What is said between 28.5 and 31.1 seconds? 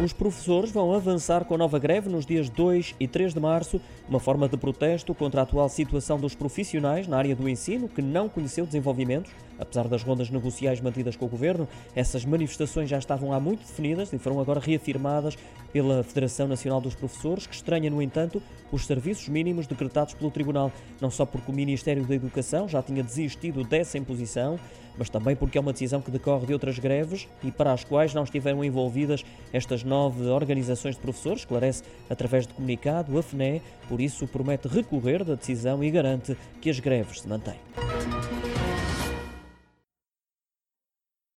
envolvidas estas nove organizações de